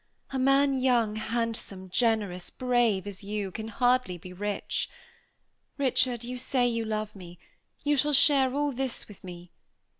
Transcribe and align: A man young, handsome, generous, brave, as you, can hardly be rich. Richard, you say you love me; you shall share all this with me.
A 0.31 0.39
man 0.39 0.79
young, 0.79 1.15
handsome, 1.15 1.91
generous, 1.91 2.49
brave, 2.49 3.05
as 3.05 3.23
you, 3.23 3.51
can 3.51 3.67
hardly 3.67 4.17
be 4.17 4.33
rich. 4.33 4.89
Richard, 5.77 6.23
you 6.23 6.39
say 6.39 6.67
you 6.67 6.83
love 6.85 7.15
me; 7.15 7.37
you 7.83 7.95
shall 7.95 8.11
share 8.11 8.51
all 8.55 8.71
this 8.71 9.07
with 9.07 9.23
me. 9.23 9.51